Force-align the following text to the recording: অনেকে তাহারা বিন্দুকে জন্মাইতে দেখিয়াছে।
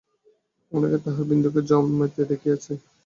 অনেকে 0.71 0.97
তাহারা 1.03 1.29
বিন্দুকে 1.29 1.61
জন্মাইতে 1.69 2.21
দেখিয়াছে। 2.31 2.71